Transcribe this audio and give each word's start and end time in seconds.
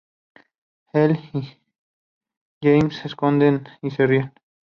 Él 0.93 1.19
y 1.31 1.59
James 2.63 3.05
esconden 3.05 3.65
y 3.83 3.91
se 3.91 4.07
ríen. 4.07 4.33